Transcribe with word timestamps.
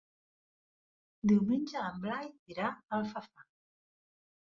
Diumenge 1.33 1.85
en 1.91 2.01
Blai 2.07 2.33
irà 2.57 2.73
a 2.75 2.83
Alfafar. 3.01 3.51